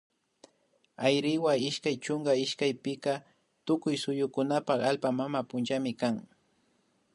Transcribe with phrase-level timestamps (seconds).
[1.05, 3.13] Ayriwa ishkay chunka ishkay pika
[3.65, 6.15] tukuy suyukunapak allpa mama punllami kan